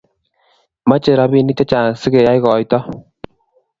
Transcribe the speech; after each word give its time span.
Mechei 0.87 1.15
robinik 1.19 1.57
che 1.57 1.65
chang' 1.69 1.93
sikeyei 2.01 2.39
koito 2.43 2.77